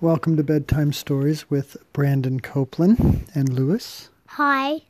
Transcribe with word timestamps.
Welcome 0.00 0.36
to 0.36 0.42
Bedtime 0.42 0.92
Stories 0.92 1.48
with 1.48 1.76
Brandon 1.92 2.40
Copeland 2.40 3.26
and 3.32 3.48
Lewis. 3.48 4.10
Hi. 4.26 4.82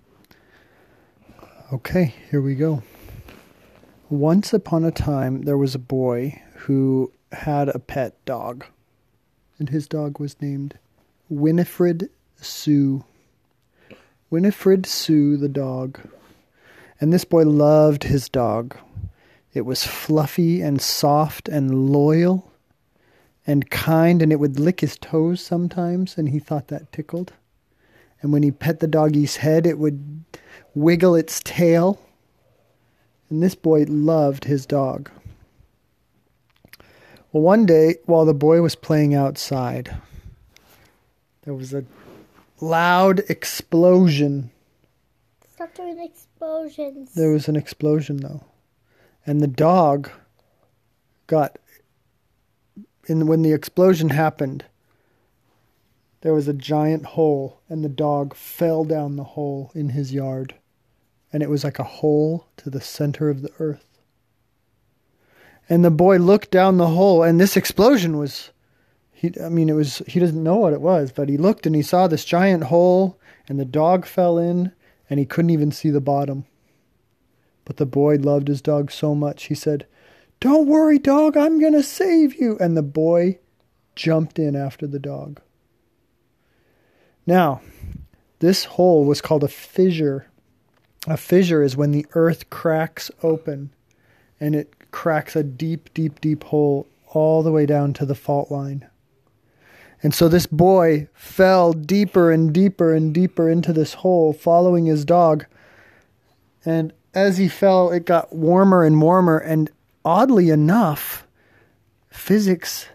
Okay, 1.70 2.14
here 2.30 2.40
we 2.40 2.54
go. 2.54 2.82
Once 4.08 4.54
upon 4.54 4.82
a 4.82 4.90
time, 4.90 5.42
there 5.42 5.58
was 5.58 5.74
a 5.74 5.78
boy 5.78 6.42
who 6.54 7.12
had 7.32 7.68
a 7.68 7.78
pet 7.78 8.16
dog, 8.24 8.64
and 9.58 9.68
his 9.68 9.86
dog 9.86 10.18
was 10.18 10.40
named 10.40 10.78
Winifred 11.28 12.08
Sue. 12.40 13.04
Winifred 14.30 14.86
Sue, 14.86 15.36
the 15.36 15.50
dog. 15.50 16.00
And 16.98 17.12
this 17.12 17.26
boy 17.26 17.42
loved 17.42 18.04
his 18.04 18.30
dog. 18.30 18.74
It 19.52 19.66
was 19.66 19.84
fluffy 19.84 20.62
and 20.62 20.80
soft 20.80 21.48
and 21.50 21.92
loyal 21.92 22.50
and 23.46 23.70
kind, 23.70 24.22
and 24.22 24.32
it 24.32 24.40
would 24.40 24.58
lick 24.58 24.80
his 24.80 24.96
toes 24.96 25.40
sometimes, 25.40 26.16
and 26.16 26.30
he 26.30 26.38
thought 26.38 26.68
that 26.68 26.90
tickled. 26.92 27.32
And 28.22 28.32
when 28.32 28.42
he 28.42 28.50
pet 28.50 28.80
the 28.80 28.86
doggy's 28.86 29.36
head, 29.36 29.66
it 29.66 29.78
would 29.78 30.24
wiggle 30.74 31.14
its 31.14 31.40
tail. 31.44 32.00
And 33.28 33.42
this 33.42 33.54
boy 33.54 33.84
loved 33.86 34.44
his 34.44 34.64
dog. 34.64 35.10
Well, 37.32 37.42
one 37.42 37.66
day, 37.66 37.96
while 38.06 38.24
the 38.24 38.32
boy 38.32 38.62
was 38.62 38.74
playing 38.74 39.14
outside, 39.14 39.94
there 41.42 41.52
was 41.52 41.74
a 41.74 41.84
loud 42.60 43.20
explosion. 43.28 44.50
Stop 45.52 45.74
doing 45.74 45.98
explosions. 45.98 47.12
There 47.14 47.30
was 47.30 47.48
an 47.48 47.56
explosion, 47.56 48.18
though. 48.18 48.44
And 49.26 49.40
the 49.40 49.48
dog 49.48 50.10
got. 51.26 51.58
In, 53.06 53.26
when 53.26 53.42
the 53.42 53.52
explosion 53.52 54.10
happened, 54.10 54.64
there 56.22 56.32
was 56.32 56.48
a 56.48 56.54
giant 56.54 57.04
hole, 57.04 57.60
and 57.68 57.84
the 57.84 57.88
dog 57.88 58.34
fell 58.34 58.84
down 58.84 59.16
the 59.16 59.24
hole 59.24 59.70
in 59.74 59.90
his 59.90 60.12
yard. 60.12 60.54
And 61.32 61.42
it 61.42 61.50
was 61.50 61.64
like 61.64 61.78
a 61.78 61.84
hole 61.84 62.46
to 62.58 62.70
the 62.70 62.80
center 62.80 63.28
of 63.28 63.42
the 63.42 63.50
earth. 63.58 63.84
And 65.68 65.84
the 65.84 65.90
boy 65.90 66.16
looked 66.16 66.50
down 66.50 66.78
the 66.78 66.88
hole, 66.88 67.22
and 67.22 67.40
this 67.40 67.56
explosion 67.56 68.16
was. 68.18 68.50
He, 69.12 69.32
I 69.42 69.48
mean, 69.48 69.68
it 69.68 69.74
was. 69.74 69.98
He 70.06 70.20
doesn't 70.20 70.42
know 70.42 70.56
what 70.56 70.72
it 70.72 70.80
was, 70.80 71.12
but 71.12 71.28
he 71.28 71.36
looked 71.36 71.66
and 71.66 71.74
he 71.74 71.82
saw 71.82 72.06
this 72.06 72.24
giant 72.24 72.64
hole, 72.64 73.18
and 73.48 73.58
the 73.58 73.64
dog 73.64 74.06
fell 74.06 74.38
in, 74.38 74.72
and 75.10 75.18
he 75.18 75.26
couldn't 75.26 75.50
even 75.50 75.72
see 75.72 75.90
the 75.90 76.00
bottom. 76.00 76.44
But 77.64 77.76
the 77.78 77.86
boy 77.86 78.16
loved 78.16 78.48
his 78.48 78.62
dog 78.62 78.90
so 78.90 79.14
much, 79.14 79.44
he 79.44 79.54
said, 79.54 79.86
Don't 80.44 80.68
worry, 80.68 80.98
dog, 80.98 81.38
I'm 81.38 81.58
going 81.58 81.72
to 81.72 81.82
save 81.82 82.38
you. 82.38 82.58
And 82.60 82.76
the 82.76 82.82
boy 82.82 83.38
jumped 83.96 84.38
in 84.38 84.54
after 84.54 84.86
the 84.86 84.98
dog. 84.98 85.40
Now, 87.26 87.62
this 88.40 88.64
hole 88.64 89.06
was 89.06 89.22
called 89.22 89.42
a 89.42 89.48
fissure. 89.48 90.26
A 91.06 91.16
fissure 91.16 91.62
is 91.62 91.78
when 91.78 91.92
the 91.92 92.04
earth 92.12 92.50
cracks 92.50 93.10
open 93.22 93.72
and 94.38 94.54
it 94.54 94.90
cracks 94.90 95.34
a 95.34 95.42
deep, 95.42 95.88
deep, 95.94 96.20
deep 96.20 96.44
hole 96.44 96.88
all 97.06 97.42
the 97.42 97.50
way 97.50 97.64
down 97.64 97.94
to 97.94 98.04
the 98.04 98.14
fault 98.14 98.50
line. 98.50 98.86
And 100.02 100.14
so 100.14 100.28
this 100.28 100.44
boy 100.46 101.08
fell 101.14 101.72
deeper 101.72 102.30
and 102.30 102.52
deeper 102.52 102.92
and 102.92 103.14
deeper 103.14 103.48
into 103.48 103.72
this 103.72 103.94
hole, 103.94 104.34
following 104.34 104.84
his 104.84 105.06
dog. 105.06 105.46
And 106.66 106.92
as 107.14 107.38
he 107.38 107.48
fell, 107.48 107.90
it 107.90 108.04
got 108.04 108.34
warmer 108.34 108.84
and 108.84 109.00
warmer. 109.00 109.38
And 109.38 109.70
oddly 110.04 110.50
enough, 110.50 111.26
physics 112.10 112.86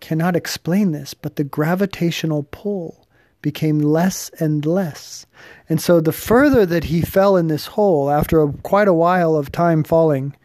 cannot 0.00 0.36
explain 0.36 0.92
this, 0.92 1.14
but 1.14 1.36
the 1.36 1.44
gravitational 1.44 2.44
pull 2.50 3.06
became 3.40 3.78
less 3.78 4.30
and 4.38 4.64
less. 4.64 5.26
And 5.68 5.80
so 5.80 6.00
the 6.00 6.12
further 6.12 6.64
that 6.66 6.84
he 6.84 7.02
fell 7.02 7.36
in 7.36 7.48
this 7.48 7.66
hole, 7.66 8.10
after 8.10 8.42
a, 8.42 8.52
quite 8.52 8.88
a 8.88 8.94
while 8.94 9.34
of 9.34 9.50
time 9.50 9.84
falling, 9.84 10.36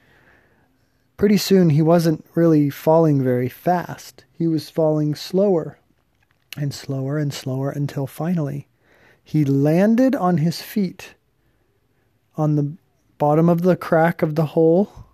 pretty 1.16 1.38
soon 1.38 1.70
he 1.70 1.82
wasn't 1.82 2.26
really 2.36 2.70
falling 2.70 3.24
very 3.24 3.50
fast. 3.50 4.26
He 4.34 4.48
was 4.48 4.70
falling 4.70 5.16
slower 5.16 5.80
and 6.56 6.74
slower 6.74 7.18
and 7.18 7.34
slower 7.34 7.70
until 7.70 8.08
finally 8.08 8.68
he 9.28 9.44
landed 9.44 10.16
on 10.16 10.38
his 10.38 10.62
feet 10.62 11.16
on 12.38 12.56
the 12.56 12.78
bottom 13.18 13.50
of 13.50 13.62
the 13.62 13.76
crack 13.76 14.22
of 14.22 14.36
the 14.36 14.46
hole, 14.46 15.07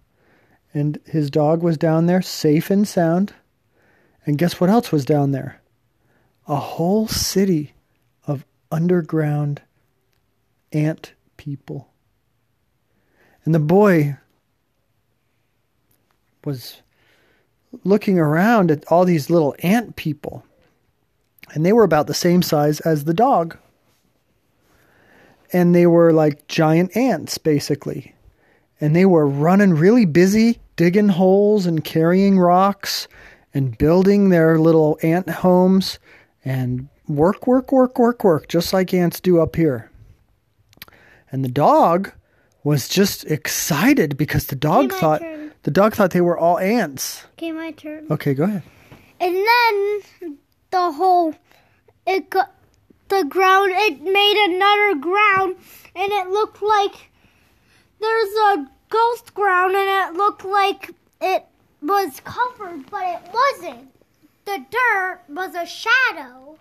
and 0.74 1.00
his 1.06 1.30
dog 1.30 1.62
was 1.62 1.78
down 1.78 2.08
there 2.08 2.22
safe 2.22 2.70
and 2.70 2.88
sound. 2.88 3.34
And 4.26 4.38
guess 4.38 4.60
what 4.60 4.70
else 4.70 4.92
was 4.92 5.06
down 5.06 5.32
there? 5.32 5.62
A 6.48 6.56
whole 6.56 7.08
city 7.08 7.74
of 8.26 8.46
underground 8.72 9.62
ant 10.72 11.14
people. 11.38 11.90
And 13.46 13.54
the 13.54 13.60
boy 13.60 14.18
was 16.46 16.82
looking 17.84 18.20
around 18.20 18.72
at 18.72 18.86
all 18.92 19.06
these 19.06 19.30
little 19.30 19.56
ant 19.60 19.96
people, 19.96 20.46
and 21.54 21.66
they 21.66 21.74
were 21.74 21.84
about 21.84 22.08
the 22.08 22.14
same 22.14 22.42
size 22.42 22.80
as 22.82 23.04
the 23.04 23.14
dog. 23.14 23.58
And 25.52 25.76
they 25.76 25.86
were 25.86 26.12
like 26.12 26.48
giant 26.48 26.96
ants, 26.98 27.38
basically. 27.38 28.16
And 28.84 28.94
they 28.94 29.06
were 29.06 29.26
running 29.26 29.76
really 29.76 30.04
busy, 30.04 30.60
digging 30.76 31.08
holes 31.08 31.66
and 31.66 31.82
carrying 31.86 32.38
rocks 32.38 33.08
and 33.54 33.78
building 33.78 34.28
their 34.28 34.60
little 34.60 35.00
ant 35.02 35.30
homes 35.30 36.00
and 36.44 36.90
work, 37.08 37.48
work, 37.48 37.72
work, 37.72 37.98
work, 37.98 38.26
work, 38.26 38.50
just 38.50 38.74
like 38.74 38.94
ants 38.94 39.22
do 39.22 39.40
up 39.40 39.56
here. 39.56 39.90
And 41.32 41.46
the 41.46 41.50
dog 41.50 42.12
was 42.66 42.90
just 42.90 43.24
excited 43.32 44.18
because 44.18 44.48
the 44.48 44.56
dog 44.58 44.92
Okay, 44.92 45.00
thought 45.00 45.22
turn. 45.22 45.54
the 45.64 45.72
dog 45.72 45.94
thought 45.96 46.12
they 46.12 46.20
were 46.20 46.38
all 46.38 46.60
ants. 46.60 47.24
Okay, 47.38 47.54
my 47.54 47.72
turn. 47.72 48.08
Okay, 48.12 48.34
go 48.34 48.44
ahead. 48.44 48.64
And 49.22 49.34
then 49.34 50.38
the 50.72 50.92
whole 50.92 51.34
it 52.06 52.30
got 52.30 52.54
the 53.08 53.24
ground. 53.30 53.72
It 53.74 54.02
made 54.02 54.56
another 54.56 55.00
ground, 55.00 55.56
and 55.96 56.12
it 56.12 56.28
looked 56.28 56.62
like 56.62 57.12
there's 58.02 58.34
a 58.58 58.73
ghost 58.94 59.34
ground, 59.34 59.76
and 59.76 59.90
it 59.90 60.18
looked 60.18 60.46
like 60.46 60.92
it 61.20 61.46
was 61.82 62.22
covered, 62.24 62.90
but 62.92 63.04
it 63.04 63.22
wasn't. 63.34 63.90
The 64.46 64.66
dirt 64.70 65.22
was 65.28 65.56
a 65.56 65.66
shadow. 65.66 66.60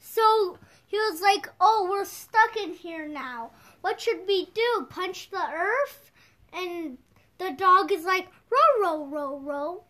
So 0.00 0.58
he 0.86 0.98
was 0.98 1.20
like, 1.20 1.48
"Oh, 1.60 1.86
we're 1.88 2.04
stuck 2.04 2.56
in 2.56 2.74
here 2.74 3.06
now. 3.06 3.52
What 3.82 4.00
should 4.00 4.26
we 4.26 4.46
do? 4.46 4.86
Punch 4.90 5.30
the 5.30 5.46
earth?" 5.52 6.10
And 6.52 6.98
the 7.38 7.52
dog 7.52 7.92
is 7.92 8.04
like, 8.04 8.28
"Row, 8.50 8.82
row, 8.82 9.06
row, 9.06 9.38
row." 9.38 9.84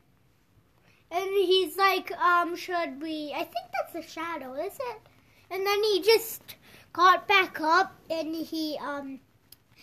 And 1.11 1.31
he's 1.31 1.77
like, 1.77 2.13
um, 2.19 2.55
should 2.55 3.03
we? 3.03 3.33
I 3.35 3.45
think 3.45 3.67
that's 3.73 3.95
a 3.97 4.09
shadow, 4.09 4.55
is 4.55 4.75
it? 4.75 5.01
And 5.51 5.67
then 5.67 5.83
he 5.83 6.03
just 6.03 6.55
got 6.93 7.27
back 7.27 7.61
up 7.61 7.97
and 8.09 8.35
he 8.35 8.79
um 8.79 9.21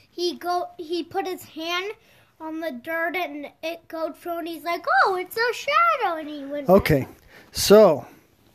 he 0.10 0.36
go 0.36 0.70
he 0.78 1.04
put 1.04 1.28
his 1.28 1.44
hand 1.44 1.94
on 2.40 2.60
the 2.60 2.72
dirt 2.72 3.16
and 3.16 3.48
it 3.64 3.88
go 3.88 4.12
through 4.12 4.40
and 4.40 4.48
he's 4.48 4.64
like, 4.64 4.86
oh, 5.04 5.16
it's 5.16 5.36
a 5.36 5.54
shadow, 5.54 6.18
and 6.20 6.30
he 6.30 6.46
went. 6.46 6.70
Okay, 6.70 7.04
up. 7.04 7.10
so 7.52 8.06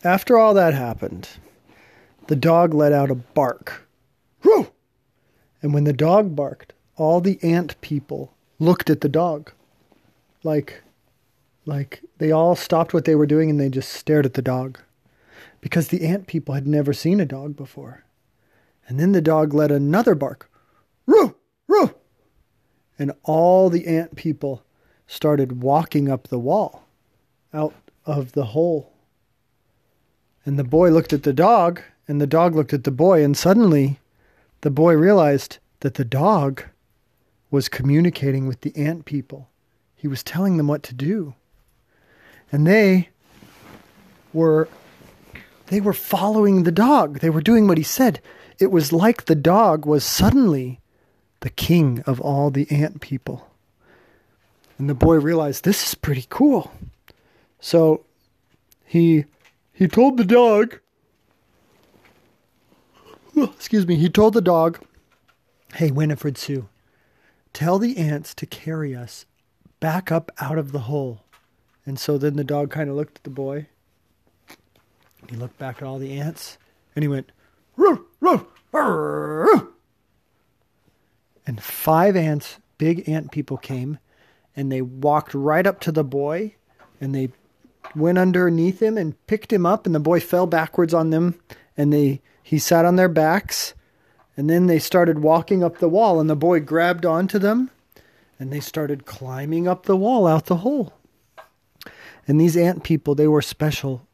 after 0.04 0.38
all 0.38 0.54
that 0.54 0.74
happened, 0.74 1.28
the 2.28 2.36
dog 2.36 2.74
let 2.74 2.92
out 2.92 3.10
a 3.10 3.16
bark. 3.16 3.88
Whew! 4.42 4.72
And 5.60 5.72
when 5.72 5.84
the 5.84 5.92
dog 5.92 6.34
barked, 6.34 6.72
all 6.96 7.20
the 7.20 7.38
ant 7.42 7.80
people 7.80 8.34
looked 8.58 8.90
at 8.90 9.00
the 9.00 9.08
dog. 9.08 9.52
Like, 10.42 10.82
like 11.66 12.02
they 12.18 12.32
all 12.32 12.56
stopped 12.56 12.92
what 12.92 13.04
they 13.04 13.14
were 13.14 13.26
doing 13.26 13.50
and 13.50 13.60
they 13.60 13.68
just 13.68 13.92
stared 13.92 14.26
at 14.26 14.34
the 14.34 14.42
dog. 14.42 14.78
Because 15.60 15.88
the 15.88 16.04
ant 16.04 16.26
people 16.26 16.54
had 16.54 16.66
never 16.66 16.92
seen 16.92 17.20
a 17.20 17.26
dog 17.26 17.56
before. 17.56 18.04
And 18.88 18.98
then 18.98 19.12
the 19.12 19.20
dog 19.20 19.54
let 19.54 19.70
another 19.70 20.16
bark. 20.16 20.50
Roo! 21.06 21.34
Roo! 21.66 21.94
And 22.98 23.12
all 23.22 23.70
the 23.70 23.86
ant 23.86 24.16
people 24.16 24.62
started 25.06 25.62
walking 25.62 26.08
up 26.08 26.28
the 26.28 26.38
wall 26.38 26.86
out 27.52 27.74
of 28.04 28.32
the 28.32 28.46
hole. 28.46 28.92
And 30.44 30.58
the 30.58 30.64
boy 30.64 30.90
looked 30.90 31.12
at 31.12 31.22
the 31.22 31.32
dog, 31.32 31.80
and 32.08 32.20
the 32.20 32.26
dog 32.26 32.54
looked 32.54 32.72
at 32.72 32.84
the 32.84 32.90
boy, 32.90 33.22
and 33.22 33.36
suddenly 33.36 34.00
the 34.62 34.70
boy 34.70 34.94
realized 34.94 35.58
that 35.80 35.94
the 35.94 36.04
dog 36.04 36.64
was 37.50 37.68
communicating 37.68 38.46
with 38.46 38.62
the 38.62 38.74
ant 38.76 39.04
people. 39.04 39.48
He 39.94 40.08
was 40.08 40.22
telling 40.22 40.56
them 40.56 40.66
what 40.66 40.82
to 40.84 40.94
do. 40.94 41.34
And 42.50 42.66
they 42.66 43.10
were 44.32 44.68
they 45.66 45.80
were 45.80 45.92
following 45.92 46.64
the 46.64 46.72
dog. 46.72 47.20
They 47.20 47.30
were 47.30 47.40
doing 47.40 47.66
what 47.66 47.78
he 47.78 47.84
said. 47.84 48.20
It 48.58 48.70
was 48.70 48.92
like 48.92 49.24
the 49.24 49.34
dog 49.34 49.86
was 49.86 50.04
suddenly 50.04 50.80
the 51.42 51.50
king 51.50 52.02
of 52.06 52.20
all 52.20 52.50
the 52.50 52.70
ant 52.70 53.00
people. 53.00 53.50
And 54.78 54.88
the 54.88 54.94
boy 54.94 55.16
realized 55.16 55.64
this 55.64 55.86
is 55.88 55.94
pretty 55.94 56.26
cool. 56.28 56.72
So 57.60 58.04
he 58.84 59.26
he 59.72 59.86
told 59.86 60.16
the 60.16 60.24
dog, 60.24 60.80
excuse 63.36 63.86
me, 63.86 63.96
he 63.96 64.08
told 64.08 64.34
the 64.34 64.40
dog, 64.40 64.80
hey, 65.74 65.90
Winifred 65.90 66.38
Sue, 66.38 66.68
tell 67.52 67.78
the 67.78 67.96
ants 67.96 68.34
to 68.34 68.46
carry 68.46 68.94
us 68.94 69.26
back 69.80 70.10
up 70.12 70.30
out 70.40 70.58
of 70.58 70.72
the 70.72 70.80
hole. 70.80 71.22
And 71.84 71.98
so 71.98 72.18
then 72.18 72.36
the 72.36 72.44
dog 72.44 72.70
kind 72.70 72.88
of 72.88 72.96
looked 72.96 73.18
at 73.18 73.24
the 73.24 73.30
boy. 73.30 73.66
He 75.28 75.36
looked 75.36 75.58
back 75.58 75.78
at 75.78 75.82
all 75.82 75.98
the 75.98 76.18
ants 76.18 76.58
and 76.94 77.02
he 77.02 77.08
went, 77.08 77.32
roof, 77.76 78.00
roof, 78.20 78.44
roof. 78.72 79.71
And 81.46 81.62
five 81.62 82.16
ants, 82.16 82.58
big 82.78 83.08
ant 83.08 83.32
people 83.32 83.56
came 83.56 83.98
and 84.54 84.70
they 84.70 84.82
walked 84.82 85.34
right 85.34 85.66
up 85.66 85.80
to 85.80 85.92
the 85.92 86.04
boy 86.04 86.54
and 87.00 87.14
they 87.14 87.30
went 87.94 88.18
underneath 88.18 88.80
him 88.80 88.96
and 88.96 89.26
picked 89.26 89.52
him 89.52 89.66
up 89.66 89.86
and 89.86 89.94
the 89.94 90.00
boy 90.00 90.20
fell 90.20 90.46
backwards 90.46 90.94
on 90.94 91.10
them 91.10 91.38
and 91.76 91.92
they 91.92 92.20
he 92.42 92.58
sat 92.58 92.84
on 92.84 92.96
their 92.96 93.08
backs 93.08 93.74
and 94.36 94.48
then 94.48 94.66
they 94.66 94.78
started 94.78 95.18
walking 95.20 95.62
up 95.62 95.78
the 95.78 95.88
wall 95.88 96.20
and 96.20 96.28
the 96.28 96.36
boy 96.36 96.60
grabbed 96.60 97.04
onto 97.04 97.38
them 97.38 97.70
and 98.38 98.52
they 98.52 98.60
started 98.60 99.06
climbing 99.06 99.68
up 99.68 99.86
the 99.86 99.96
wall 99.96 100.26
out 100.26 100.46
the 100.46 100.56
hole. 100.58 100.92
And 102.26 102.40
these 102.40 102.56
ant 102.56 102.82
people, 102.82 103.14
they 103.14 103.28
were 103.28 103.42
special 103.42 104.06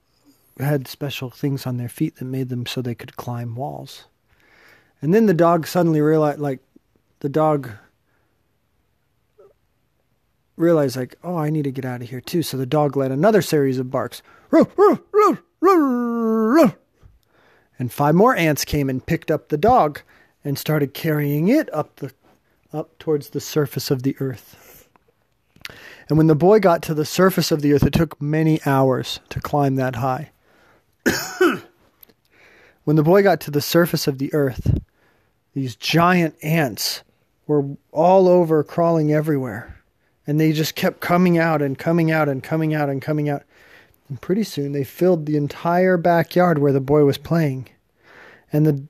had 0.61 0.89
special 0.89 1.31
things 1.31 1.67
on 1.67 1.77
their 1.77 1.89
feet 1.89 2.17
that 2.17 2.25
made 2.25 2.49
them 2.49 2.67
so 2.67 2.83
they 2.83 2.95
could 2.95 3.17
climb 3.17 3.55
walls. 3.55 4.07
And 5.01 5.15
then 5.15 5.27
the 5.27 5.35
dog 5.35 5.67
suddenly 5.67 6.01
realized 6.01 6.41
like 6.41 6.61
the 7.21 7.29
dog 7.29 7.71
realized 10.57 10.97
like, 10.97 11.17
oh, 11.23 11.37
I 11.37 11.51
need 11.51 11.65
to 11.65 11.73
get 11.73 11.85
out 11.85 12.03
of 12.03 12.11
here 12.11 12.21
too. 12.21 12.43
So 12.43 12.57
the 12.57 12.67
dog 12.67 12.97
led 12.97 13.11
another 13.11 13.43
series 13.43 13.79
of 13.79 13.91
barks. 13.91 14.23
And 17.79 17.93
five 17.93 18.15
more 18.15 18.35
ants 18.35 18.65
came 18.65 18.91
and 18.91 19.05
picked 19.05 19.31
up 19.31 19.49
the 19.49 19.57
dog 19.57 20.01
and 20.45 20.59
started 20.59 20.95
carrying 20.95 21.49
it 21.49 21.73
up 21.73 21.97
the 21.97 22.13
up 22.73 22.99
towards 22.99 23.31
the 23.31 23.41
surface 23.41 23.91
of 23.91 24.03
the 24.03 24.17
earth. 24.21 24.89
And 26.09 26.19
when 26.19 26.27
the 26.27 26.35
boy 26.35 26.59
got 26.59 26.83
to 26.83 26.95
the 26.95 27.05
surface 27.05 27.51
of 27.51 27.63
the 27.63 27.73
earth, 27.73 27.83
it 27.83 27.93
took 27.93 28.21
many 28.21 28.61
hours 28.67 29.21
to 29.31 29.41
climb 29.41 29.77
that 29.77 29.97
high. 29.97 30.31
when 32.85 32.97
the 32.97 33.03
boy 33.03 33.23
got 33.23 33.41
to 33.43 33.51
the 33.51 33.61
surface 33.61 34.07
of 34.07 34.19
the 34.19 34.33
earth, 34.35 34.79
these 35.55 35.77
giant 35.77 36.35
ants 36.43 37.03
were 37.49 37.65
all 37.91 38.29
over, 38.29 38.63
crawling 38.63 39.13
everywhere. 39.13 39.83
And 40.27 40.39
they 40.39 40.53
just 40.53 40.77
kept 40.77 41.01
coming 41.01 41.39
out 41.39 41.63
and 41.63 41.77
coming 41.77 42.13
out 42.13 42.29
and 42.29 42.43
coming 42.43 42.75
out 42.75 42.89
and 42.89 43.03
coming 43.03 43.29
out. 43.29 43.43
And 44.09 44.21
pretty 44.21 44.45
soon 44.45 44.73
they 44.73 44.85
filled 44.85 45.27
the 45.27 45.37
entire 45.37 45.97
backyard 45.97 46.59
where 46.59 46.73
the 46.73 46.81
boy 46.81 47.05
was 47.05 47.19
playing. 47.19 47.71
And 48.53 48.65
the 48.65 48.85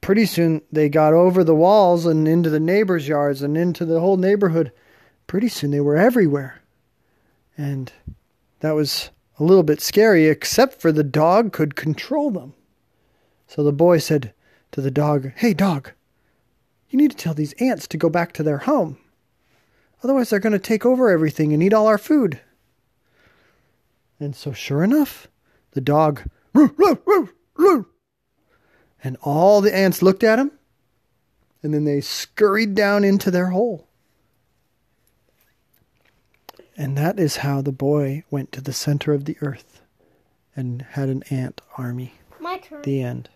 pretty 0.00 0.26
soon 0.26 0.62
they 0.70 0.88
got 0.88 1.14
over 1.14 1.42
the 1.42 1.54
walls 1.54 2.04
and 2.04 2.28
into 2.28 2.50
the 2.50 2.60
neighbors' 2.60 3.08
yards 3.08 3.42
and 3.42 3.56
into 3.56 3.84
the 3.84 4.00
whole 4.00 4.16
neighborhood. 4.16 4.72
Pretty 5.26 5.48
soon 5.48 5.70
they 5.70 5.80
were 5.80 5.96
everywhere. 5.96 6.60
And 7.56 7.92
that 8.60 8.74
was 8.74 9.10
a 9.38 9.44
little 9.44 9.62
bit 9.62 9.80
scary, 9.80 10.26
except 10.26 10.80
for 10.80 10.92
the 10.92 11.04
dog 11.04 11.52
could 11.52 11.76
control 11.76 12.30
them. 12.30 12.54
So 13.46 13.62
the 13.62 13.72
boy 13.72 13.98
said 13.98 14.32
to 14.72 14.80
the 14.80 14.90
dog, 14.90 15.32
Hey, 15.36 15.54
dog, 15.54 15.92
need 17.06 17.16
to 17.16 17.22
tell 17.22 17.34
these 17.34 17.52
ants 17.60 17.86
to 17.86 17.96
go 17.96 18.10
back 18.10 18.32
to 18.32 18.42
their 18.42 18.58
home. 18.58 18.98
Otherwise, 20.02 20.30
they're 20.30 20.40
going 20.40 20.52
to 20.52 20.58
take 20.58 20.84
over 20.84 21.08
everything 21.08 21.52
and 21.52 21.62
eat 21.62 21.72
all 21.72 21.86
our 21.86 21.98
food. 21.98 22.40
And 24.18 24.34
so, 24.34 24.52
sure 24.52 24.82
enough, 24.82 25.28
the 25.70 25.80
dog, 25.80 26.28
roo, 26.52 26.74
roo, 26.76 26.98
roo, 27.06 27.28
roo, 27.54 27.86
and 29.04 29.16
all 29.22 29.60
the 29.60 29.74
ants 29.74 30.02
looked 30.02 30.24
at 30.24 30.40
him, 30.40 30.50
and 31.62 31.72
then 31.72 31.84
they 31.84 32.00
scurried 32.00 32.74
down 32.74 33.04
into 33.04 33.30
their 33.30 33.50
hole. 33.50 33.86
And 36.76 36.98
that 36.98 37.20
is 37.20 37.36
how 37.36 37.62
the 37.62 37.72
boy 37.72 38.24
went 38.30 38.50
to 38.52 38.60
the 38.60 38.72
center 38.72 39.12
of 39.12 39.26
the 39.26 39.36
earth 39.40 39.80
and 40.56 40.82
had 40.82 41.08
an 41.08 41.22
ant 41.30 41.60
army. 41.78 42.14
My 42.40 42.58
turn. 42.58 42.82
The 42.82 43.02
end. 43.02 43.28